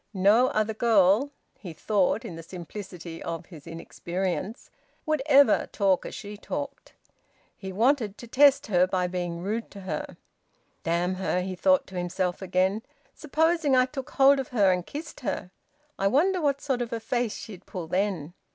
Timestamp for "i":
13.75-13.85, 15.99-16.07